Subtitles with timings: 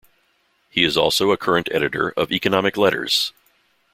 [0.71, 3.31] He is also a current editor of Economic Letters.